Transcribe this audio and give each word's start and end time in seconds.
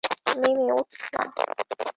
মিমি, 0.39 0.65
উঠ 0.71 0.89
না। 1.13 1.23